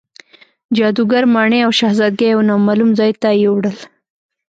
[0.75, 3.77] جادوګر ماڼۍ او شهزادګۍ یو نامعلوم ځای ته یووړل.